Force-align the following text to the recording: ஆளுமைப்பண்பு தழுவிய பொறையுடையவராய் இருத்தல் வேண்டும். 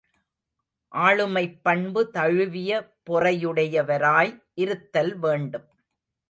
ஆளுமைப்பண்பு 0.93 2.01
தழுவிய 2.09 2.71
பொறையுடையவராய் 3.09 4.33
இருத்தல் 4.55 5.13
வேண்டும். 5.17 5.67